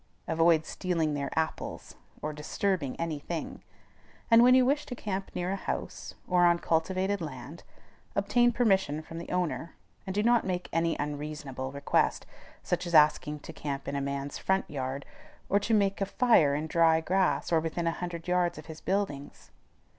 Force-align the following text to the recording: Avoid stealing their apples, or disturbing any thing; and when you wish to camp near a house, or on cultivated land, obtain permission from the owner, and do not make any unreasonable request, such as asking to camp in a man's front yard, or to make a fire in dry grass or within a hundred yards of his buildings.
Avoid 0.27 0.65
stealing 0.65 1.13
their 1.13 1.29
apples, 1.37 1.95
or 2.23 2.33
disturbing 2.33 2.99
any 2.99 3.19
thing; 3.19 3.61
and 4.31 4.41
when 4.41 4.55
you 4.55 4.65
wish 4.65 4.83
to 4.87 4.95
camp 4.95 5.29
near 5.35 5.51
a 5.51 5.55
house, 5.55 6.15
or 6.27 6.43
on 6.43 6.57
cultivated 6.57 7.21
land, 7.21 7.61
obtain 8.15 8.51
permission 8.51 9.03
from 9.03 9.19
the 9.19 9.29
owner, 9.29 9.75
and 10.07 10.15
do 10.15 10.23
not 10.23 10.43
make 10.43 10.69
any 10.73 10.97
unreasonable 10.99 11.71
request, 11.71 12.25
such 12.63 12.87
as 12.87 12.95
asking 12.95 13.41
to 13.41 13.53
camp 13.53 13.87
in 13.87 13.95
a 13.95 14.01
man's 14.01 14.39
front 14.39 14.67
yard, 14.67 15.05
or 15.49 15.59
to 15.59 15.71
make 15.71 16.01
a 16.01 16.07
fire 16.07 16.55
in 16.55 16.65
dry 16.65 16.99
grass 16.99 17.51
or 17.51 17.59
within 17.59 17.85
a 17.85 17.91
hundred 17.91 18.27
yards 18.27 18.57
of 18.57 18.65
his 18.65 18.81
buildings. 18.81 19.51